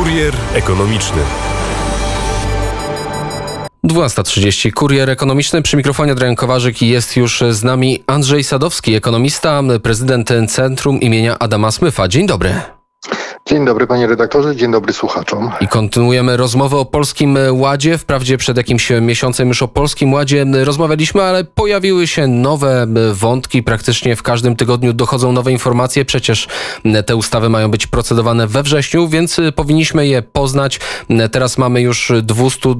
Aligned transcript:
Kurier 0.00 0.34
ekonomiczny. 0.54 1.22
12.30. 3.84 4.72
Kurier 4.72 5.10
ekonomiczny. 5.10 5.62
Przy 5.62 5.76
mikrofonie 5.76 6.12
Adrian 6.12 6.36
Kowarzyk 6.36 6.82
i 6.82 6.88
jest 6.88 7.16
już 7.16 7.42
z 7.50 7.64
nami 7.64 8.02
Andrzej 8.06 8.44
Sadowski, 8.44 8.94
ekonomista, 8.94 9.62
prezydent 9.82 10.30
Centrum 10.48 11.00
imienia 11.00 11.38
Adama 11.38 11.70
Smyfa. 11.70 12.08
Dzień 12.08 12.26
dobry. 12.26 12.79
Dzień 13.50 13.64
dobry 13.64 13.86
panie 13.86 14.06
redaktorze, 14.06 14.56
dzień 14.56 14.72
dobry 14.72 14.92
słuchaczom. 14.92 15.50
I 15.60 15.68
kontynuujemy 15.68 16.36
rozmowę 16.36 16.76
o 16.76 16.84
Polskim 16.84 17.38
Ładzie. 17.50 17.98
Wprawdzie 17.98 18.38
przed 18.38 18.56
jakimś 18.56 18.90
miesiącem 19.00 19.48
już 19.48 19.62
o 19.62 19.68
Polskim 19.68 20.12
Ładzie 20.12 20.46
rozmawialiśmy, 20.64 21.22
ale 21.22 21.44
pojawiły 21.44 22.06
się 22.06 22.26
nowe 22.26 22.86
wątki. 23.12 23.62
Praktycznie 23.62 24.16
w 24.16 24.22
każdym 24.22 24.56
tygodniu 24.56 24.92
dochodzą 24.92 25.32
nowe 25.32 25.52
informacje. 25.52 26.04
Przecież 26.04 26.48
te 27.06 27.16
ustawy 27.16 27.48
mają 27.48 27.70
być 27.70 27.86
procedowane 27.86 28.46
we 28.46 28.62
wrześniu, 28.62 29.08
więc 29.08 29.40
powinniśmy 29.56 30.06
je 30.06 30.22
poznać. 30.22 30.80
Teraz 31.32 31.58
mamy 31.58 31.80
już 31.80 32.12
200, 32.22 32.74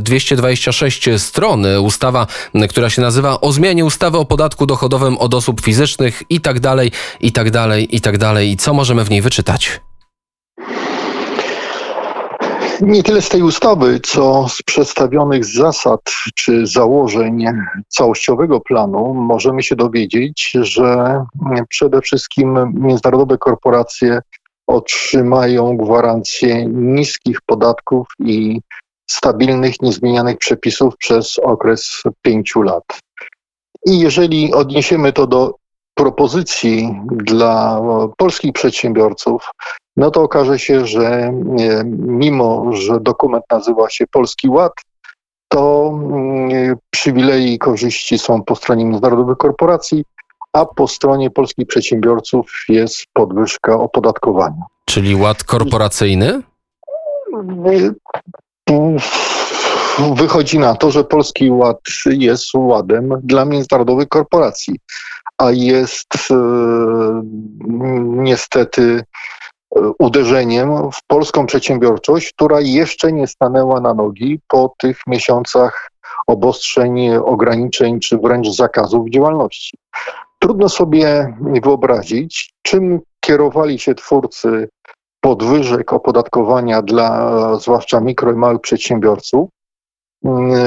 226 0.00 1.08
stron. 1.16 1.66
Ustawa, 1.82 2.26
która 2.68 2.90
się 2.90 3.02
nazywa 3.02 3.40
o 3.40 3.52
zmianie 3.52 3.84
ustawy 3.84 4.18
o 4.18 4.24
podatku 4.24 4.66
dochodowym 4.66 5.18
od 5.18 5.34
osób 5.34 5.60
fizycznych 5.60 6.22
i 6.30 6.40
tak 6.40 6.60
dalej, 6.60 6.92
i 7.20 7.32
tak 7.32 7.50
dalej, 7.50 7.96
i 7.96 8.00
tak 8.00 8.18
dalej. 8.18 8.50
I 8.50 8.56
co 8.56 8.74
możemy 8.74 9.04
w 9.04 9.10
niej 9.10 9.22
wyczytać? 9.22 9.80
Nie 12.80 13.02
tyle 13.02 13.22
z 13.22 13.28
tej 13.28 13.42
ustawy, 13.42 14.00
co 14.00 14.48
z 14.48 14.62
przedstawionych 14.62 15.44
zasad 15.44 16.00
czy 16.34 16.66
założeń 16.66 17.44
całościowego 17.88 18.60
planu 18.60 19.14
możemy 19.14 19.62
się 19.62 19.76
dowiedzieć, 19.76 20.50
że 20.54 21.24
przede 21.68 22.00
wszystkim 22.00 22.72
międzynarodowe 22.74 23.38
korporacje 23.38 24.20
otrzymają 24.66 25.76
gwarancję 25.76 26.66
niskich 26.66 27.38
podatków 27.46 28.06
i 28.18 28.60
stabilnych, 29.10 29.82
niezmienianych 29.82 30.38
przepisów 30.38 30.96
przez 30.96 31.38
okres 31.38 32.02
pięciu 32.22 32.62
lat. 32.62 32.84
I 33.86 34.00
jeżeli 34.00 34.54
odniesiemy 34.54 35.12
to 35.12 35.26
do 35.26 35.54
propozycji 35.94 37.00
dla 37.10 37.80
polskich 38.16 38.52
przedsiębiorców, 38.52 39.50
no 39.96 40.10
to 40.10 40.22
okaże 40.22 40.58
się, 40.58 40.86
że 40.86 41.32
mimo, 41.96 42.72
że 42.72 43.00
dokument 43.00 43.44
nazywa 43.50 43.90
się 43.90 44.06
Polski 44.06 44.48
Ład, 44.48 44.72
to 45.48 45.92
mm, 45.94 46.76
przywileje 46.90 47.52
i 47.52 47.58
korzyści 47.58 48.18
są 48.18 48.42
po 48.42 48.56
stronie 48.56 48.84
międzynarodowych 48.84 49.36
korporacji, 49.36 50.04
a 50.52 50.66
po 50.66 50.88
stronie 50.88 51.30
polskich 51.30 51.66
przedsiębiorców 51.66 52.64
jest 52.68 53.04
podwyżka 53.12 53.74
opodatkowania. 53.74 54.62
Czyli 54.84 55.14
ład 55.14 55.44
korporacyjny? 55.44 56.42
Wychodzi 60.14 60.58
na 60.58 60.74
to, 60.74 60.90
że 60.90 61.04
polski 61.04 61.50
ład 61.50 61.80
jest 62.06 62.54
ładem 62.54 63.14
dla 63.22 63.44
międzynarodowych 63.44 64.08
korporacji, 64.08 64.74
a 65.38 65.50
jest 65.50 66.08
e, 66.30 66.34
niestety 68.04 69.02
uderzeniem 69.98 70.90
w 70.92 70.98
polską 71.06 71.46
przedsiębiorczość, 71.46 72.32
która 72.32 72.60
jeszcze 72.60 73.12
nie 73.12 73.26
stanęła 73.26 73.80
na 73.80 73.94
nogi 73.94 74.40
po 74.48 74.74
tych 74.78 75.00
miesiącach 75.06 75.90
obostrzeń, 76.26 77.10
ograniczeń 77.10 78.00
czy 78.00 78.18
wręcz 78.18 78.48
zakazów 78.48 79.10
działalności. 79.10 79.78
Trudno 80.38 80.68
sobie 80.68 81.36
wyobrazić, 81.62 82.54
czym 82.62 83.00
kierowali 83.20 83.78
się 83.78 83.94
twórcy 83.94 84.68
podwyżek 85.20 85.92
opodatkowania 85.92 86.82
dla 86.82 87.58
zwłaszcza 87.58 88.00
mikro 88.00 88.32
i 88.32 88.36
małych 88.36 88.60
przedsiębiorców 88.60 89.48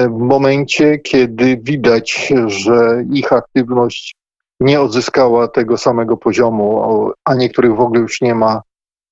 w 0.07 0.17
momencie, 0.17 0.97
kiedy 0.97 1.57
widać, 1.57 2.33
że 2.47 3.03
ich 3.11 3.33
aktywność 3.33 4.15
nie 4.59 4.81
odzyskała 4.81 5.47
tego 5.47 5.77
samego 5.77 6.17
poziomu, 6.17 7.11
a 7.25 7.35
niektórych 7.35 7.75
w 7.75 7.79
ogóle 7.79 7.99
już 7.99 8.21
nie 8.21 8.35
ma 8.35 8.61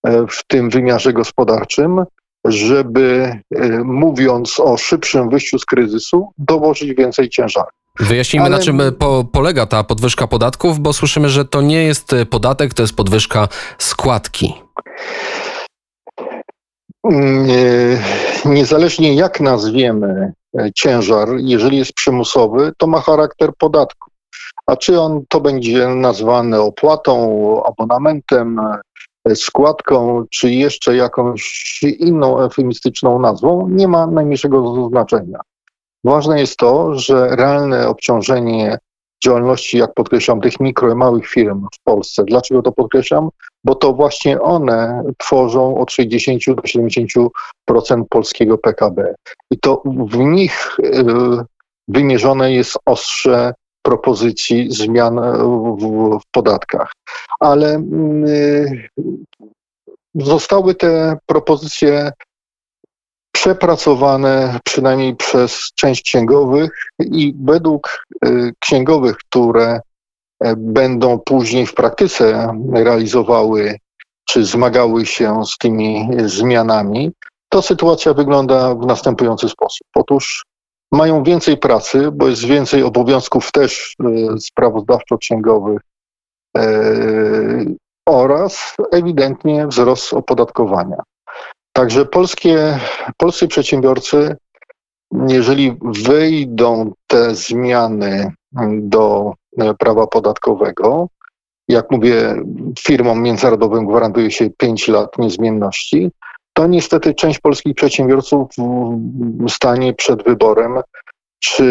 w 0.05 0.47
tym 0.47 0.69
wymiarze 0.69 1.13
gospodarczym, 1.13 2.05
żeby 2.45 3.39
e, 3.55 3.69
mówiąc 3.83 4.59
o 4.59 4.77
szybszym 4.77 5.29
wyjściu 5.29 5.59
z 5.59 5.65
kryzysu, 5.65 6.29
dołożyć 6.37 6.93
więcej 6.93 7.29
ciężaru. 7.29 7.67
Wyjaśnijmy, 7.99 8.45
Ale... 8.45 8.57
na 8.57 8.63
czym 8.63 8.81
po, 8.99 9.25
polega 9.31 9.65
ta 9.65 9.83
podwyżka 9.83 10.27
podatków, 10.27 10.79
bo 10.79 10.93
słyszymy, 10.93 11.29
że 11.29 11.45
to 11.45 11.61
nie 11.61 11.83
jest 11.83 12.15
podatek, 12.29 12.73
to 12.73 12.83
jest 12.83 12.95
podwyżka 12.95 13.47
składki. 13.77 14.53
Mm, 17.11 17.47
niezależnie 18.45 19.15
jak 19.15 19.39
nazwiemy 19.39 20.33
e, 20.59 20.69
ciężar, 20.75 21.29
jeżeli 21.37 21.77
jest 21.77 21.93
przymusowy, 21.93 22.71
to 22.77 22.87
ma 22.87 23.01
charakter 23.01 23.49
podatku. 23.57 24.11
A 24.65 24.75
czy 24.75 24.99
on 24.99 25.23
to 25.29 25.41
będzie 25.41 25.87
nazwane 25.87 26.61
opłatą, 26.61 27.63
abonamentem, 27.65 28.59
składką, 29.35 30.25
czy 30.31 30.51
jeszcze 30.51 30.95
jakąś 30.95 31.79
inną 31.83 32.39
eufemistyczną 32.39 33.19
nazwą, 33.19 33.67
nie 33.69 33.87
ma 33.87 34.07
najmniejszego 34.07 34.87
znaczenia. 34.89 35.39
Ważne 36.03 36.39
jest 36.39 36.57
to, 36.57 36.99
że 36.99 37.35
realne 37.35 37.87
obciążenie 37.87 38.77
działalności, 39.23 39.77
jak 39.77 39.93
podkreślam, 39.93 40.41
tych 40.41 40.59
mikro 40.59 40.91
i 40.91 40.95
małych 40.95 41.27
firm 41.27 41.67
w 41.75 41.83
Polsce. 41.83 42.23
Dlaczego 42.23 42.61
to 42.61 42.71
podkreślam? 42.71 43.29
Bo 43.63 43.75
to 43.75 43.93
właśnie 43.93 44.41
one 44.41 45.03
tworzą 45.17 45.77
od 45.77 45.91
60 45.91 46.41
do 46.47 46.53
70% 47.73 48.03
polskiego 48.09 48.57
PKB. 48.57 49.15
I 49.51 49.59
to 49.59 49.81
w 49.85 50.17
nich 50.17 50.77
y, 50.79 51.03
wymierzone 51.87 52.51
jest 52.51 52.77
ostrze 52.85 53.53
propozycji 53.87 54.71
zmian 54.71 55.15
w, 55.79 56.19
w 56.19 56.31
podatkach. 56.31 56.91
Ale 57.39 57.75
mm, 57.75 58.25
y, 58.25 58.89
zostały 60.15 60.75
te 60.75 61.17
propozycje 61.25 62.11
przepracowane 63.31 64.59
przynajmniej 64.65 65.15
przez 65.15 65.71
część 65.75 66.03
księgowych 66.03 66.71
i 66.99 67.35
według 67.43 68.05
y, 68.25 68.51
księgowych, 68.59 69.17
które 69.17 69.79
e, 70.43 70.55
będą 70.57 71.19
później 71.19 71.65
w 71.65 71.73
praktyce 71.73 72.53
realizowały 72.73 73.77
czy 74.29 74.45
zmagały 74.45 75.05
się 75.05 75.45
z 75.45 75.57
tymi 75.57 76.09
zmianami, 76.25 77.11
to 77.49 77.61
sytuacja 77.61 78.13
wygląda 78.13 78.75
w 78.75 78.85
następujący 78.85 79.49
sposób. 79.49 79.87
Otóż 79.95 80.43
mają 80.91 81.23
więcej 81.23 81.57
pracy, 81.57 82.11
bo 82.11 82.27
jest 82.27 82.45
więcej 82.45 82.83
obowiązków 82.83 83.51
też 83.51 83.95
e, 83.99 84.39
sprawozdawczo-księgowych 84.39 85.79
e, 86.57 86.63
oraz 88.05 88.75
ewidentnie 88.91 89.67
wzrost 89.67 90.13
opodatkowania. 90.13 90.97
Także 91.73 92.05
polskie, 92.05 92.79
polscy 93.17 93.47
przedsiębiorcy, 93.47 94.35
jeżeli 95.27 95.77
wyjdą 95.81 96.93
te 97.07 97.35
zmiany 97.35 98.33
do 98.79 99.33
e, 99.57 99.73
prawa 99.73 100.07
podatkowego, 100.07 101.07
jak 101.67 101.91
mówię, 101.91 102.35
firmom 102.79 103.21
międzynarodowym 103.21 103.85
gwarantuje 103.85 104.31
się 104.31 104.49
5 104.49 104.87
lat 104.87 105.17
niezmienności, 105.17 106.11
to 106.57 106.67
niestety 106.67 107.13
część 107.13 107.39
polskich 107.39 107.75
przedsiębiorców 107.75 108.49
stanie 109.49 109.93
przed 109.93 110.23
wyborem, 110.23 110.81
czy 111.39 111.63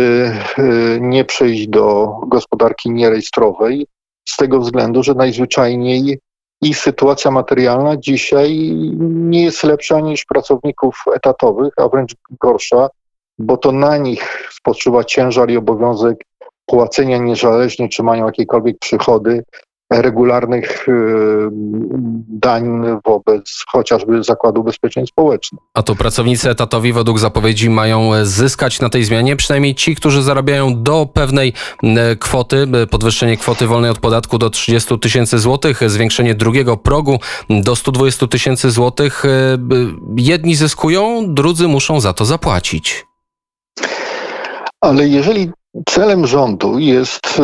y, 0.59 0.99
nie 1.01 1.25
przejść 1.25 1.69
do 1.69 2.17
gospodarki 2.27 2.91
nierejestrowej, 2.91 3.87
z 4.29 4.37
tego 4.37 4.61
względu, 4.61 5.03
że 5.03 5.15
najzwyczajniej 5.15 6.19
ich 6.63 6.79
sytuacja 6.79 7.31
materialna 7.31 7.97
dzisiaj 7.97 8.73
nie 9.01 9.45
jest 9.45 9.65
lepsza 9.65 10.01
niż 10.01 10.25
pracowników 10.25 11.05
etatowych, 11.15 11.73
a 11.77 11.89
wręcz 11.89 12.15
gorsza, 12.41 12.89
bo 13.39 13.57
to 13.57 13.73
na 13.73 13.97
nich 13.97 14.51
spoczywa 14.53 15.05
ciężar 15.05 15.51
i 15.51 15.57
obowiązek 15.57 16.17
płacenia 16.67 17.19
niezależnie, 17.19 17.89
czy 17.89 18.03
mają 18.03 18.27
jakiekolwiek 18.27 18.79
przychody 18.79 19.45
regularnych 20.03 20.89
y, 20.89 20.93
dań 22.29 22.83
wobec 23.05 23.65
chociażby 23.69 24.23
Zakładu 24.23 24.61
Ubezpieczeń 24.61 25.07
Społecznych. 25.07 25.63
A 25.75 25.83
to 25.83 25.95
pracownicy 25.95 26.51
etatowi 26.51 26.93
według 26.93 27.19
zapowiedzi 27.19 27.71
mają 27.71 28.11
zyskać 28.23 28.81
na 28.81 28.89
tej 28.89 29.05
zmianie, 29.05 29.37
przynajmniej 29.37 29.75
ci, 29.75 29.95
którzy 29.95 30.23
zarabiają 30.23 30.83
do 30.83 31.09
pewnej 31.15 31.53
kwoty, 32.21 32.67
podwyższenie 32.91 33.37
kwoty 33.37 33.67
wolnej 33.67 33.91
od 33.91 33.99
podatku 33.99 34.39
do 34.39 34.51
30 34.51 34.99
tysięcy 34.99 35.39
złotych, 35.39 35.91
zwiększenie 35.91 36.35
drugiego 36.35 36.77
progu 36.77 37.19
do 37.51 37.77
120 37.77 38.27
tysięcy 38.27 38.71
złotych. 38.71 39.23
Jedni 40.17 40.55
zyskują, 40.55 41.35
drudzy 41.35 41.69
muszą 41.69 42.01
za 42.01 42.13
to 42.13 42.25
zapłacić. 42.25 43.07
Ale 44.81 45.09
jeżeli 45.09 45.51
celem 45.89 46.27
rządu 46.27 46.79
jest 46.79 47.39
y, 47.39 47.43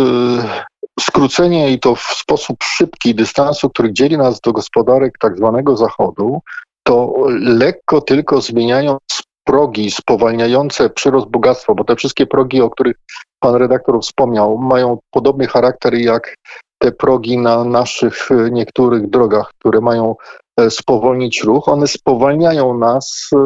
skrócenie 1.00 1.70
i 1.70 1.80
to 1.80 1.94
w 1.94 2.00
sposób 2.00 2.56
szybki 2.62 3.14
dystansu, 3.14 3.70
który 3.70 3.92
dzieli 3.92 4.18
nas 4.18 4.40
do 4.40 4.52
gospodarek 4.52 5.18
tak 5.18 5.36
zwanego 5.36 5.76
Zachodu, 5.76 6.40
to 6.82 7.14
lekko 7.38 8.00
tylko 8.00 8.40
zmieniając 8.40 9.22
progi 9.44 9.90
spowalniające 9.90 10.90
przyrost 10.90 11.26
bogactwa, 11.26 11.74
bo 11.74 11.84
te 11.84 11.96
wszystkie 11.96 12.26
progi, 12.26 12.62
o 12.62 12.70
których 12.70 12.96
pan 13.40 13.54
redaktor 13.54 14.02
wspomniał, 14.02 14.58
mają 14.58 14.98
podobny 15.10 15.46
charakter 15.46 15.94
jak 15.94 16.34
te 16.78 16.92
progi 16.92 17.38
na 17.38 17.64
naszych 17.64 18.30
e, 18.30 18.50
niektórych 18.50 19.10
drogach, 19.10 19.50
które 19.58 19.80
mają 19.80 20.16
e, 20.56 20.70
spowolnić 20.70 21.42
ruch. 21.42 21.68
One 21.68 21.86
spowalniają 21.86 22.78
nas 22.78 23.30
e, 23.32 23.36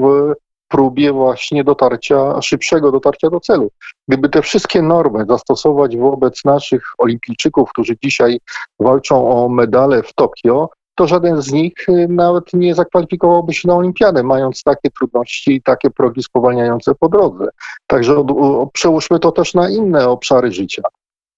w 0.00 0.32
próbie 0.70 1.12
właśnie 1.12 1.64
dotarcia, 1.64 2.42
szybszego 2.42 2.92
dotarcia 2.92 3.30
do 3.30 3.40
celu. 3.40 3.70
Gdyby 4.08 4.28
te 4.28 4.42
wszystkie 4.42 4.82
normy 4.82 5.24
zastosować 5.28 5.96
wobec 5.96 6.44
naszych 6.44 6.82
olimpijczyków, 6.98 7.70
którzy 7.70 7.96
dzisiaj 8.02 8.40
walczą 8.80 9.30
o 9.30 9.48
medale 9.48 10.02
w 10.02 10.14
Tokio, 10.14 10.68
to 10.94 11.06
żaden 11.06 11.42
z 11.42 11.52
nich 11.52 11.88
y, 11.88 12.06
nawet 12.08 12.44
nie 12.52 12.74
zakwalifikowałby 12.74 13.54
się 13.54 13.68
na 13.68 13.76
olimpiadę, 13.76 14.22
mając 14.22 14.62
takie 14.62 14.90
trudności 14.90 15.54
i 15.54 15.62
takie 15.62 15.90
progi 15.90 16.22
spowalniające 16.22 16.94
po 16.94 17.08
drodze. 17.08 17.48
Także 17.86 18.24
przełóżmy 18.72 19.18
to 19.18 19.32
też 19.32 19.54
na 19.54 19.70
inne 19.70 20.08
obszary 20.08 20.52
życia. 20.52 20.82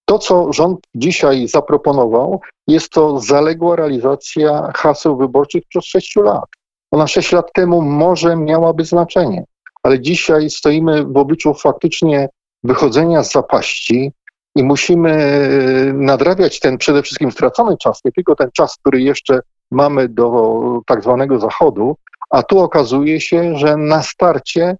To, 0.04 0.18
co 0.18 0.52
rząd 0.52 0.80
dzisiaj 0.94 1.48
zaproponował, 1.48 2.40
jest 2.68 2.90
to 2.90 3.20
zaległa 3.20 3.76
realizacja 3.76 4.72
haseł 4.74 5.16
wyborczych 5.16 5.62
przez 5.68 5.84
sześciu 5.84 6.22
lat. 6.22 6.61
Ona 6.92 7.06
sześć 7.06 7.32
lat 7.32 7.52
temu 7.52 7.82
może 7.82 8.36
miałaby 8.36 8.84
znaczenie, 8.84 9.44
ale 9.82 10.00
dzisiaj 10.00 10.50
stoimy 10.50 11.04
w 11.04 11.16
obliczu 11.16 11.54
faktycznie 11.54 12.28
wychodzenia 12.64 13.22
z 13.22 13.32
zapaści, 13.32 14.12
i 14.56 14.64
musimy 14.64 15.10
e, 15.10 15.92
nadrabiać 15.92 16.60
ten 16.60 16.78
przede 16.78 17.02
wszystkim 17.02 17.32
stracony 17.32 17.76
czas, 17.76 18.00
nie 18.04 18.12
tylko 18.12 18.36
ten 18.36 18.50
czas, 18.52 18.76
który 18.76 19.02
jeszcze 19.02 19.40
mamy 19.70 20.08
do 20.08 20.52
tak 20.86 21.02
zwanego 21.02 21.38
zachodu, 21.38 21.96
a 22.30 22.42
tu 22.42 22.58
okazuje 22.58 23.20
się, 23.20 23.56
że 23.56 23.76
na 23.76 24.02
starcie 24.02 24.76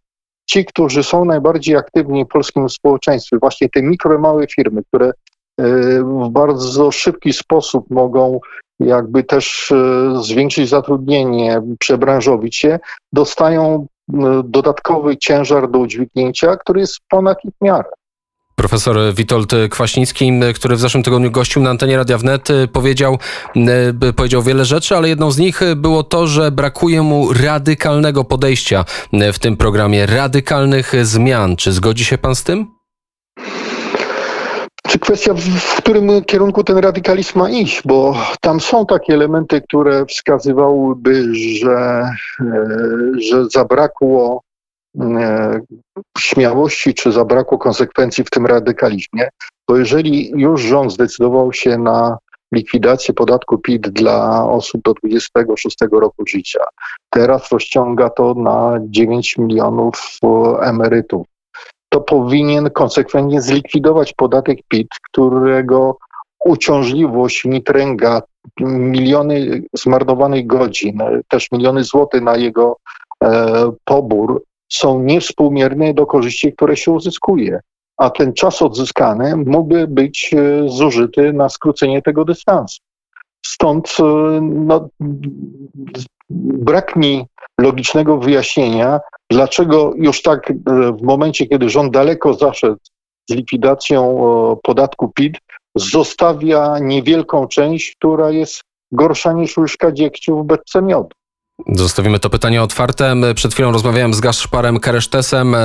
ci, 0.46 0.64
którzy 0.64 1.02
są 1.02 1.24
najbardziej 1.24 1.76
aktywni 1.76 2.24
w 2.24 2.28
polskim 2.28 2.68
społeczeństwie, 2.68 3.38
właśnie 3.38 3.68
te 3.68 3.82
mikro, 3.82 4.18
małe 4.18 4.46
firmy, 4.46 4.82
które 4.88 5.12
w 6.02 6.28
bardzo 6.30 6.90
szybki 6.90 7.32
sposób 7.32 7.90
mogą 7.90 8.40
jakby 8.80 9.24
też 9.24 9.72
e, 9.72 10.22
zwiększyć 10.22 10.68
zatrudnienie, 10.68 11.62
przebranżowić 11.78 12.56
się, 12.56 12.78
dostają 13.12 13.86
dodatkowy 14.44 15.16
ciężar 15.16 15.70
do 15.70 15.78
udźwignięcia, 15.78 16.56
który 16.56 16.80
jest 16.80 16.98
ponad 17.08 17.44
ich 17.44 17.54
miarę. 17.60 17.88
Profesor 18.56 19.14
Witold 19.14 19.52
Kwaśnicki, 19.70 20.32
który 20.54 20.76
w 20.76 20.80
zeszłym 20.80 21.02
tygodniu 21.02 21.30
gościł 21.30 21.62
na 21.62 21.70
antenie 21.70 21.96
Radia 21.96 22.18
Wnet, 22.18 22.48
powiedział, 22.72 23.18
powiedział 24.16 24.42
wiele 24.42 24.64
rzeczy, 24.64 24.96
ale 24.96 25.08
jedną 25.08 25.30
z 25.30 25.38
nich 25.38 25.60
było 25.76 26.02
to, 26.02 26.26
że 26.26 26.50
brakuje 26.50 27.02
mu 27.02 27.32
radykalnego 27.32 28.24
podejścia 28.24 28.84
w 29.32 29.38
tym 29.38 29.56
programie, 29.56 30.06
radykalnych 30.06 30.92
zmian. 31.02 31.56
Czy 31.56 31.72
zgodzi 31.72 32.04
się 32.04 32.18
pan 32.18 32.34
z 32.34 32.44
tym? 32.44 32.81
Kwestia, 35.02 35.34
w 35.34 35.76
którym 35.76 36.25
kierunku 36.25 36.64
ten 36.64 36.78
radykalizm 36.78 37.38
ma 37.38 37.50
iść, 37.50 37.82
bo 37.84 38.14
tam 38.40 38.60
są 38.60 38.87
takie 38.87 39.14
elementy, 39.14 39.60
które 39.60 40.06
wskazywałyby, 40.06 41.34
że, 41.34 42.08
e, 42.40 42.66
że 43.19 43.46
zabrakło 43.50 44.43
E, 45.00 45.60
śmiałości, 46.19 46.94
czy 46.94 47.12
zabrakło 47.12 47.58
konsekwencji 47.58 48.25
w 48.25 48.31
tym 48.31 48.46
radykalizmie, 48.46 49.28
bo 49.69 49.76
jeżeli 49.76 50.31
już 50.31 50.62
rząd 50.62 50.93
zdecydował 50.93 51.52
się 51.52 51.78
na 51.78 52.19
likwidację 52.52 53.14
podatku 53.14 53.58
PIT 53.58 53.88
dla 53.88 54.44
osób 54.44 54.82
do 54.82 54.94
26 54.94 55.76
roku 55.93 56.26
życia, 56.26 56.64
teraz 57.10 57.52
rozciąga 57.52 58.10
to 58.10 58.34
na 58.34 58.78
9 58.81 59.38
milionów 59.38 60.19
emerytów, 60.60 61.26
to 61.92 62.00
powinien 62.00 62.70
konsekwentnie 62.70 63.42
zlikwidować 63.42 64.12
podatek 64.12 64.58
PIT, 64.68 64.88
którego 65.08 65.96
uciążliwość, 66.44 67.44
mitręga, 67.44 68.22
miliony 68.60 69.62
zmarnowanych 69.72 70.46
godzin, 70.46 70.98
też 71.28 71.50
miliony 71.52 71.84
złotych 71.84 72.22
na 72.22 72.36
jego 72.36 72.76
e, 73.24 73.72
pobór 73.84 74.44
są 74.68 75.02
niewspółmierne 75.02 75.94
do 75.94 76.06
korzyści, 76.06 76.52
które 76.52 76.76
się 76.76 76.90
uzyskuje. 76.90 77.60
A 77.96 78.10
ten 78.10 78.32
czas 78.32 78.62
odzyskany 78.62 79.36
mógłby 79.36 79.88
być 79.88 80.34
e, 80.34 80.68
zużyty 80.68 81.32
na 81.32 81.48
skrócenie 81.48 82.02
tego 82.02 82.24
dystansu. 82.24 82.80
Stąd 83.46 83.96
e, 84.00 84.04
no, 84.40 84.88
brak 86.30 86.96
mi 86.96 87.26
logicznego 87.62 88.18
wyjaśnienia, 88.18 89.00
dlaczego 89.30 89.92
już 89.96 90.22
tak 90.22 90.50
e, 90.50 90.54
w 90.92 91.02
momencie, 91.02 91.46
kiedy 91.46 91.70
rząd 91.70 91.92
daleko 91.92 92.34
zaszedł 92.34 92.78
z 93.30 93.34
likwidacją 93.34 94.18
podatku 94.62 95.08
PIT, 95.08 95.38
zostawia 95.76 96.78
niewielką 96.80 97.46
część, 97.46 97.96
która 97.96 98.30
jest 98.30 98.62
gorsza 98.92 99.32
niż 99.32 99.56
łyżka 99.56 99.92
dziegciu 99.92 100.38
w 100.38 100.46
beczce 100.46 100.82
miodu. 100.82 101.16
Zostawimy 101.66 102.18
to 102.18 102.30
pytanie 102.30 102.62
otwarte. 102.62 103.14
Przed 103.34 103.54
chwilą 103.54 103.72
rozmawiałem 103.72 104.14
z 104.14 104.20
Gaszparem 104.20 104.80
Keresztesem 104.80 105.54
e, 105.54 105.58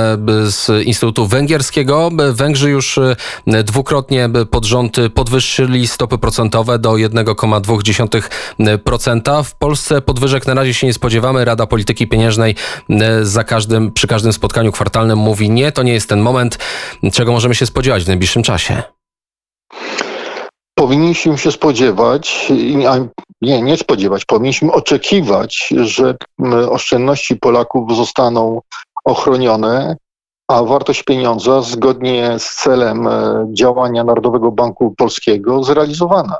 z 0.46 0.86
Instytutu 0.86 1.26
Węgierskiego. 1.26 2.10
Węgrzy 2.32 2.70
już 2.70 2.98
e, 2.98 3.16
dwukrotnie 3.46 4.30
pod 4.50 4.64
rząd 4.64 4.96
podwyższyli 5.14 5.88
stopy 5.88 6.18
procentowe 6.18 6.78
do 6.78 6.92
1,2%. 6.92 9.44
W 9.44 9.54
Polsce 9.54 10.02
podwyżek 10.02 10.46
na 10.46 10.54
razie 10.54 10.74
się 10.74 10.86
nie 10.86 10.94
spodziewamy. 10.94 11.44
Rada 11.44 11.66
Polityki 11.66 12.06
Pieniężnej 12.06 12.54
e, 12.90 13.24
za 13.24 13.44
każdym, 13.44 13.92
przy 13.92 14.06
każdym 14.06 14.32
spotkaniu 14.32 14.72
kwartalnym 14.72 15.18
mówi 15.18 15.50
nie, 15.50 15.72
to 15.72 15.82
nie 15.82 15.92
jest 15.92 16.08
ten 16.08 16.20
moment. 16.20 16.58
Czego 17.12 17.32
możemy 17.32 17.54
się 17.54 17.66
spodziewać 17.66 18.04
w 18.04 18.08
najbliższym 18.08 18.42
czasie? 18.42 18.82
Powinniśmy 20.78 21.38
się 21.38 21.52
spodziewać, 21.52 22.52
nie, 23.42 23.62
nie 23.62 23.76
spodziewać, 23.76 24.24
powinniśmy 24.24 24.72
oczekiwać, 24.72 25.74
że 25.76 26.16
oszczędności 26.70 27.36
Polaków 27.36 27.96
zostaną 27.96 28.60
ochronione, 29.04 29.96
a 30.48 30.62
wartość 30.62 31.02
pieniądza 31.02 31.62
zgodnie 31.62 32.38
z 32.38 32.54
celem 32.54 33.06
e, 33.06 33.46
działania 33.52 34.04
Narodowego 34.04 34.52
Banku 34.52 34.94
Polskiego 34.96 35.62
zrealizowana. 35.62 36.36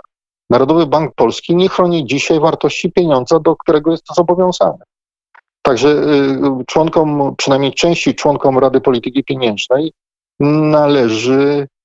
Narodowy 0.51 0.87
Bank 0.87 1.15
Polski 1.15 1.57
nie 1.57 1.69
chroni 1.69 2.07
dzisiaj 2.07 2.41
wartości 2.41 2.93
pieniądza, 2.93 3.41
do 3.41 3.57
którego 3.57 3.91
jest 3.91 4.05
zobowiązany. 4.17 4.79
Także 5.63 5.89
e, 5.89 6.65
członkom, 6.67 7.35
przynajmniej 7.37 7.73
części 7.73 8.15
członkom 8.15 8.59
Rady 8.59 8.81
Polityki 8.81 9.25
Pieniężnej 9.25 9.93
należy 10.41 11.67
Y, 11.67 11.78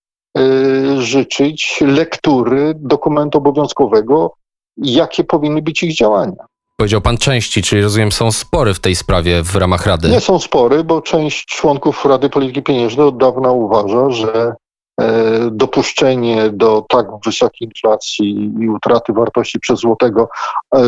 życzyć 0.97 1.81
lektury 1.81 2.73
dokumentu 2.75 3.37
obowiązkowego, 3.37 4.33
jakie 4.77 5.23
powinny 5.23 5.61
być 5.61 5.83
ich 5.83 5.95
działania. 5.95 6.45
Powiedział 6.77 7.01
pan 7.01 7.17
części, 7.17 7.61
czyli 7.61 7.81
rozumiem, 7.81 8.11
są 8.11 8.31
spory 8.31 8.73
w 8.73 8.79
tej 8.79 8.95
sprawie 8.95 9.43
w 9.43 9.55
ramach 9.55 9.85
Rady. 9.85 10.09
Nie 10.09 10.19
są 10.19 10.39
spory, 10.39 10.83
bo 10.83 11.01
część 11.01 11.45
członków 11.45 12.05
Rady 12.05 12.29
Polityki 12.29 12.63
Pieniężnej 12.63 13.07
od 13.07 13.17
dawna 13.17 13.51
uważa, 13.51 14.09
że 14.09 14.55
e, 15.01 15.49
dopuszczenie 15.51 16.49
do 16.49 16.85
tak 16.89 17.07
wysokiej 17.25 17.67
inflacji 17.67 18.51
i 18.59 18.69
utraty 18.69 19.13
wartości 19.13 19.59
przez 19.59 19.79
złotego, 19.79 20.29
e, 20.75 20.83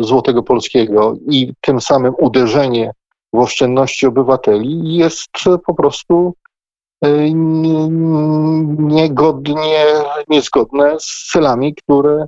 złotego 0.00 0.42
polskiego 0.42 1.14
i 1.30 1.52
tym 1.60 1.80
samym 1.80 2.14
uderzenie 2.18 2.92
w 3.32 3.38
oszczędności 3.38 4.06
obywateli 4.06 4.96
jest 4.96 5.28
po 5.66 5.74
prostu 5.74 6.34
Y, 6.34 6.41
niegodnie, 8.78 9.86
niezgodne 10.28 10.96
z 11.00 11.28
celami, 11.32 11.74
które 11.74 12.26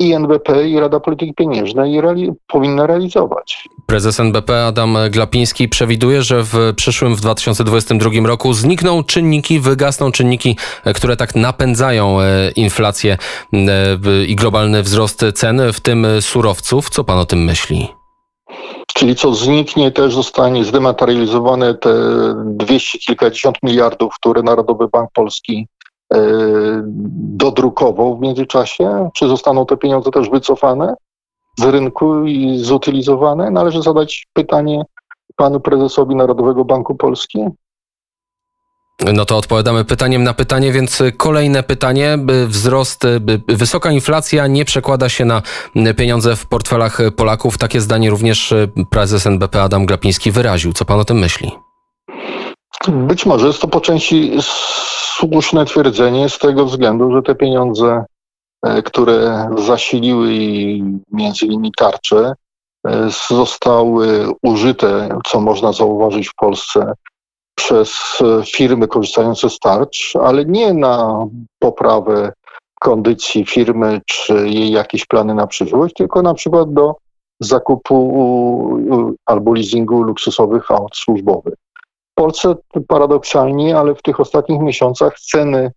i 0.00 0.12
NBP, 0.12 0.68
i 0.68 0.80
Rada 0.80 1.00
Polityki 1.00 1.34
Pieniężnej 1.34 2.00
reali 2.00 2.30
powinna 2.46 2.86
realizować. 2.86 3.68
Prezes 3.86 4.20
NBP 4.20 4.66
Adam 4.66 4.96
Glapiński 5.10 5.68
przewiduje, 5.68 6.22
że 6.22 6.42
w 6.42 6.72
przyszłym, 6.76 7.16
w 7.16 7.20
2022 7.20 8.10
roku 8.24 8.52
znikną 8.52 9.04
czynniki, 9.04 9.60
wygasną 9.60 10.12
czynniki, 10.12 10.56
które 10.94 11.16
tak 11.16 11.34
napędzają 11.34 12.20
e, 12.20 12.50
inflację 12.50 13.16
e, 13.52 13.58
i 14.26 14.36
globalny 14.36 14.82
wzrost 14.82 15.24
cen, 15.34 15.72
w 15.72 15.80
tym 15.80 16.06
surowców. 16.20 16.90
Co 16.90 17.04
pan 17.04 17.18
o 17.18 17.24
tym 17.24 17.44
myśli? 17.44 17.99
Czyli 18.94 19.16
co 19.16 19.34
zniknie, 19.34 19.90
też 19.90 20.14
zostanie 20.14 20.64
zdematerializowane 20.64 21.74
te 21.74 21.94
200 22.44 22.98
kilkadziesiąt 22.98 23.56
miliardów, 23.62 24.14
które 24.14 24.42
Narodowy 24.42 24.88
Bank 24.88 25.10
Polski 25.12 25.68
e, 26.12 26.18
dodrukował 27.14 28.16
w 28.16 28.20
międzyczasie? 28.20 29.10
Czy 29.14 29.28
zostaną 29.28 29.66
te 29.66 29.76
pieniądze 29.76 30.10
też 30.10 30.30
wycofane 30.30 30.94
z 31.58 31.64
rynku 31.64 32.24
i 32.24 32.58
zutylizowane? 32.58 33.50
Należy 33.50 33.82
zadać 33.82 34.26
pytanie 34.32 34.82
panu 35.36 35.60
prezesowi 35.60 36.16
Narodowego 36.16 36.64
Banku 36.64 36.94
Polski. 36.94 37.44
No 39.14 39.24
to 39.24 39.36
odpowiadamy 39.36 39.84
pytaniem 39.84 40.22
na 40.22 40.34
pytanie, 40.34 40.72
więc 40.72 41.02
kolejne 41.16 41.62
pytanie. 41.62 42.18
Wzrost, 42.46 43.02
wysoka 43.48 43.90
inflacja 43.90 44.46
nie 44.46 44.64
przekłada 44.64 45.08
się 45.08 45.24
na 45.24 45.42
pieniądze 45.96 46.36
w 46.36 46.46
portfelach 46.46 46.98
Polaków. 47.16 47.58
Takie 47.58 47.80
zdanie 47.80 48.10
również 48.10 48.54
prezes 48.90 49.26
NBP 49.26 49.62
Adam 49.62 49.86
Glapiński 49.86 50.30
wyraził. 50.30 50.72
Co 50.72 50.84
pan 50.84 51.00
o 51.00 51.04
tym 51.04 51.18
myśli? 51.18 51.50
Być 52.88 53.26
może 53.26 53.46
jest 53.46 53.60
to 53.60 53.68
po 53.68 53.80
części 53.80 54.32
słuszne 55.20 55.64
twierdzenie 55.64 56.28
z 56.28 56.38
tego 56.38 56.66
względu, 56.66 57.12
że 57.12 57.22
te 57.22 57.34
pieniądze, 57.34 58.04
e, 58.62 58.82
które 58.82 59.48
zasiliły 59.58 60.28
między 61.12 61.46
innymi 61.46 61.72
tarcze, 61.76 62.32
e, 62.86 63.08
zostały 63.28 64.28
użyte, 64.42 65.18
co 65.26 65.40
można 65.40 65.72
zauważyć 65.72 66.28
w 66.28 66.34
Polsce, 66.34 66.92
przez 67.60 68.18
e, 68.20 68.44
firmy 68.44 68.88
korzystające 68.88 69.50
z 69.50 69.58
tarcz, 69.58 70.16
ale 70.22 70.44
nie 70.44 70.74
na 70.74 71.26
poprawę 71.58 72.32
kondycji 72.80 73.46
firmy 73.46 74.00
czy 74.06 74.48
jej 74.48 74.70
jakieś 74.70 75.06
plany 75.06 75.34
na 75.34 75.46
przyszłość, 75.46 75.94
tylko 75.94 76.22
na 76.22 76.34
przykład 76.34 76.72
do 76.72 76.96
zakupu 77.40 77.96
albo 79.26 79.54
leasingu 79.54 80.02
luksusowych 80.02 80.70
aut 80.70 80.96
służbowych. 80.96 81.54
Polsce 82.14 82.54
paradoksalnie, 82.88 83.78
ale 83.78 83.94
w 83.94 84.02
tych 84.02 84.20
ostatnich 84.20 84.60
miesiącach 84.60 85.20
ceny 85.20 85.72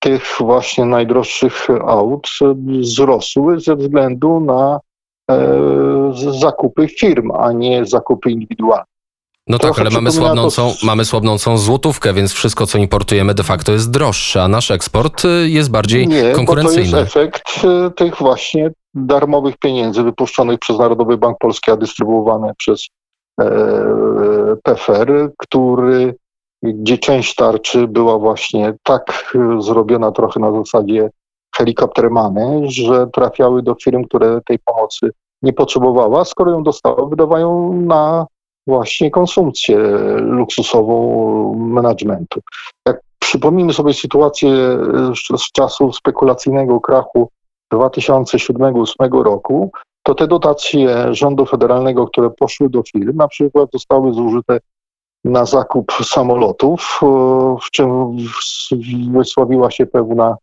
tych 0.00 0.36
właśnie 0.40 0.84
najdroższych 0.84 1.68
aut 1.86 2.28
wzrosły 2.80 3.60
ze 3.60 3.76
względu 3.76 4.40
na 4.40 4.80
e, 5.30 5.60
zakupy 6.40 6.88
firm, 6.88 7.30
a 7.30 7.52
nie 7.52 7.86
zakupy 7.86 8.30
indywidualne. 8.30 8.84
No 9.50 9.58
tak, 9.58 9.78
ale 9.78 9.90
mamy 9.90 10.12
słabnącą, 10.12 10.70
to... 10.70 10.86
mamy 10.86 11.04
słabnącą 11.04 11.58
złotówkę, 11.58 12.12
więc 12.12 12.32
wszystko, 12.32 12.66
co 12.66 12.78
importujemy, 12.78 13.34
de 13.34 13.42
facto 13.42 13.72
jest 13.72 13.90
droższe, 13.90 14.42
a 14.42 14.48
nasz 14.48 14.70
eksport 14.70 15.24
y, 15.24 15.48
jest 15.48 15.70
bardziej 15.70 16.08
nie, 16.08 16.32
konkurencyjny. 16.32 16.90
to 16.90 16.98
jest 16.98 17.16
efekt 17.16 17.64
y, 17.64 17.90
tych 17.90 18.16
właśnie 18.16 18.70
darmowych 18.94 19.56
pieniędzy 19.56 20.02
wypuszczonych 20.02 20.58
przez 20.58 20.78
Narodowy 20.78 21.16
Bank 21.16 21.38
Polski, 21.38 21.70
a 21.70 21.76
dystrybuowane 21.76 22.52
przez 22.58 22.86
E, 23.40 24.56
PFR, 24.62 25.32
który, 25.38 26.14
gdzie 26.62 26.98
część 26.98 27.34
tarczy 27.34 27.88
była 27.88 28.18
właśnie 28.18 28.74
tak 28.82 29.32
zrobiona 29.58 30.12
trochę 30.12 30.40
na 30.40 30.52
zasadzie 30.52 31.10
helikoptermany, 31.56 32.62
że 32.64 33.06
trafiały 33.06 33.62
do 33.62 33.74
firm, 33.84 34.04
które 34.04 34.40
tej 34.46 34.58
pomocy 34.58 35.10
nie 35.42 35.52
potrzebowała, 35.52 36.24
skoro 36.24 36.50
ją 36.50 36.62
dostały, 36.62 37.10
wydawają 37.10 37.72
na 37.72 38.26
właśnie 38.70 39.10
konsumpcję 39.10 39.78
luksusową 40.16 41.54
managementu. 41.54 42.40
Jak 42.86 43.00
przypomnimy 43.18 43.72
sobie 43.72 43.94
sytuację 43.94 44.50
z 45.36 45.52
czasu 45.52 45.92
spekulacyjnego 45.92 46.80
krachu 46.80 47.30
2007-2008 47.74 49.22
roku, 49.22 49.70
to 50.02 50.14
te 50.14 50.26
dotacje 50.26 51.14
rządu 51.14 51.46
federalnego, 51.46 52.06
które 52.06 52.30
poszły 52.30 52.68
do 52.68 52.82
firm, 52.82 53.16
na 53.16 53.28
przykład 53.28 53.68
zostały 53.72 54.12
zużyte 54.12 54.58
na 55.24 55.44
zakup 55.44 55.92
samolotów, 55.92 57.00
w 57.62 57.70
czym 57.70 58.16
wysławiła 59.12 59.70
się 59.70 59.86
pewna 59.86 60.36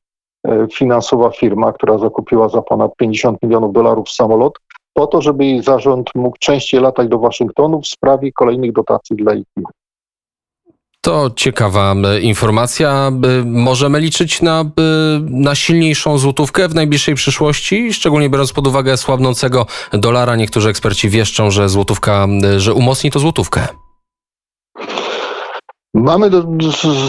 e, 0.47 0.67
finansowa 0.73 1.29
firma, 1.29 1.73
która 1.73 1.97
zakupiła 1.97 2.49
za 2.49 2.61
ponad 2.61 2.95
50 2.97 3.43
milionów 3.43 3.73
dolarów 3.73 4.09
samolot, 4.11 4.53
po 4.97 5.07
to, 5.07 5.21
żeby 5.21 5.45
jej 5.45 5.63
zarząd 5.63 6.09
mógł 6.15 6.37
częściej 6.39 6.81
latać 6.81 7.07
do 7.07 7.19
Waszyngtonu 7.19 7.81
w 7.81 7.87
sprawie 7.87 8.31
kolejnych 8.31 8.73
dotacji 8.73 9.15
dla 9.15 9.33
ich 9.33 9.45
firm. 9.55 9.65
To 11.01 11.31
ciekawa 11.35 11.95
informacja. 12.21 13.11
Możemy 13.45 13.99
liczyć 13.99 14.41
na, 14.41 14.65
na 15.29 15.55
silniejszą 15.55 16.17
złotówkę 16.17 16.67
w 16.67 16.75
najbliższej 16.75 17.15
przyszłości, 17.15 17.93
szczególnie 17.93 18.29
biorąc 18.29 18.53
pod 18.53 18.67
uwagę 18.67 18.97
słabnącego 18.97 19.65
dolara. 19.93 20.35
Niektórzy 20.35 20.69
eksperci 20.69 21.09
wieszczą, 21.09 21.51
że 21.51 21.69
złotówka, 21.69 22.27
że 22.57 22.73
umocni 22.73 23.11
to 23.11 23.19
złotówkę. 23.19 23.67
Mamy 25.93 26.29
do, 26.29 26.43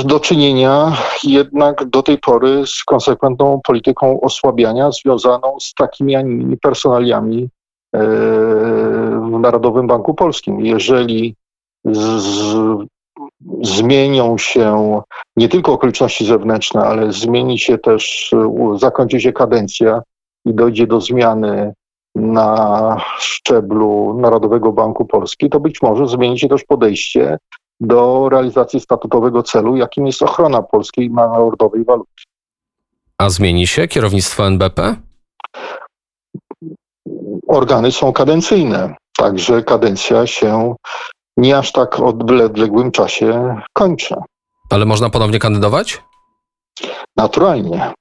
do 0.04 0.20
czynienia 0.20 0.96
jednak 1.24 1.84
do 1.84 2.02
tej 2.02 2.18
pory 2.18 2.66
z 2.66 2.84
konsekwentną 2.84 3.60
polityką 3.64 4.20
osłabiania 4.20 4.90
związaną 4.90 5.56
z 5.60 5.74
takimi, 5.74 6.16
a 6.16 6.20
innymi 6.20 6.56
personaliami 6.56 7.48
w 7.92 9.38
Narodowym 9.40 9.86
Banku 9.86 10.14
Polskim. 10.14 10.60
Jeżeli 10.60 11.34
z, 11.84 12.56
zmienią 13.62 14.38
się 14.38 15.00
nie 15.36 15.48
tylko 15.48 15.72
okoliczności 15.72 16.26
zewnętrzne, 16.26 16.80
ale 16.80 17.12
zmieni 17.12 17.58
się 17.58 17.78
też, 17.78 18.34
zakończy 18.76 19.20
się 19.20 19.32
kadencja 19.32 20.02
i 20.44 20.54
dojdzie 20.54 20.86
do 20.86 21.00
zmiany 21.00 21.72
na 22.14 23.00
szczeblu 23.18 24.18
Narodowego 24.20 24.72
Banku 24.72 25.04
Polski, 25.04 25.50
to 25.50 25.60
być 25.60 25.82
może 25.82 26.06
zmieni 26.06 26.38
się 26.38 26.48
też 26.48 26.64
podejście 26.64 27.38
do 27.80 28.28
realizacji 28.28 28.80
statutowego 28.80 29.42
celu, 29.42 29.76
jakim 29.76 30.06
jest 30.06 30.22
ochrona 30.22 30.62
polskiej 30.62 31.10
narodowej 31.10 31.84
waluty. 31.84 32.12
A 33.18 33.30
zmieni 33.30 33.66
się 33.66 33.88
kierownictwo 33.88 34.46
NBP? 34.46 34.96
Organy 37.48 37.92
są 37.92 38.12
kadencyjne, 38.12 38.94
także 39.16 39.62
kadencja 39.62 40.26
się 40.26 40.74
nie 41.36 41.58
aż 41.58 41.72
tak 41.72 42.00
odległym 42.00 42.90
czasie 42.90 43.56
kończy. 43.72 44.14
Ale 44.70 44.84
można 44.84 45.10
ponownie 45.10 45.38
kandydować? 45.38 46.02
Naturalnie. 47.16 47.92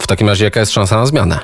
W 0.00 0.06
takim 0.06 0.28
razie 0.28 0.44
jaka 0.44 0.60
jest 0.60 0.72
szansa 0.72 0.96
na 0.96 1.06
zmianę? 1.06 1.38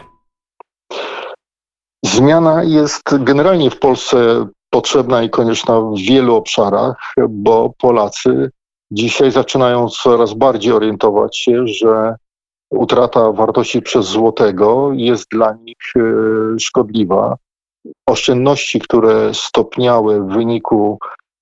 Zmiana 2.04 2.62
jest 2.62 3.02
generalnie 3.18 3.70
w 3.70 3.78
Polsce 3.78 4.46
potrzebna 4.70 5.22
i 5.22 5.30
konieczna 5.30 5.80
w 5.80 5.98
wielu 5.98 6.34
obszarach, 6.36 7.14
bo 7.28 7.72
Polacy 7.78 8.50
dzisiaj 8.90 9.30
zaczynają 9.30 9.88
coraz 9.88 10.34
bardziej 10.34 10.72
orientować 10.72 11.38
się, 11.38 11.66
że 11.66 12.16
utrata 12.70 13.32
wartości 13.32 13.82
przez 13.82 14.06
złotego 14.06 14.90
jest 14.92 15.26
dla 15.30 15.52
nich 15.52 15.92
e, 15.96 16.00
szkodliwa. 16.58 17.36
Oszczędności, 18.06 18.80
które 18.80 19.34
stopniały 19.34 20.20
w 20.20 20.26
wyniku 20.26 20.98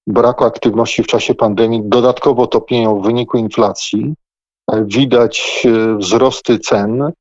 braku 0.07 0.45
aktywności 0.45 1.03
w 1.03 1.07
czasie 1.07 1.35
pandemii 1.35 1.83
dodatkowo 1.85 2.47
topnieją 2.47 3.01
w 3.01 3.05
wyniku 3.05 3.39
inflacji. 3.39 4.15
Widać 4.73 5.67
e, 5.67 5.97
wzrosty 5.97 6.59
cen, 6.59 7.13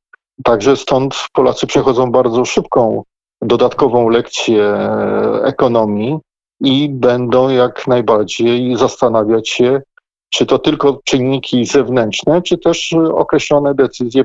także 0.43 0.77
stąd 0.77 1.15
Polacy 1.33 1.67
przechodzą 1.67 2.11
bardzo 2.11 2.45
szybką 2.45 3.03
dodatkową 3.41 4.09
lekcję 4.09 4.63
e, 4.63 5.41
ekonomii 5.43 6.17
i 6.61 6.89
będą 6.89 7.49
jak 7.49 7.87
najbardziej 7.87 8.77
zastanawiać 8.77 9.49
się, 9.49 9.81
czy 10.29 10.45
to 10.45 10.59
tylko 10.59 10.99
czynniki 11.05 11.65
zewnętrzne, 11.65 12.41
czy 12.41 12.57
też 12.57 12.93
określone 13.13 13.75
decyzje 13.75 14.23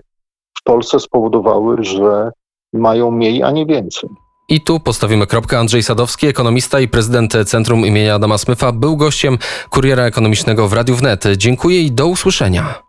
w 0.58 0.62
Polsce 0.64 1.00
spowodowały, 1.00 1.84
że 1.84 2.30
mają 2.72 3.10
mniej, 3.10 3.42
a 3.42 3.50
nie 3.50 3.66
więcej. 3.66 4.10
I 4.48 4.60
tu 4.60 4.80
postawimy 4.80 5.26
kropkę. 5.26 5.58
Andrzej 5.58 5.82
Sadowski, 5.82 6.26
ekonomista 6.26 6.80
i 6.80 6.88
prezydent 6.88 7.34
Centrum 7.46 7.86
imienia 7.86 8.14
Adama 8.14 8.38
Smyfa, 8.38 8.72
był 8.72 8.96
gościem 8.96 9.38
Kuriera 9.70 10.04
Ekonomicznego 10.04 10.68
w 10.68 10.72
Radiu 10.72 10.96
Wnet. 10.96 11.24
Dziękuję 11.36 11.82
i 11.82 11.92
do 11.92 12.06
usłyszenia. 12.06 12.87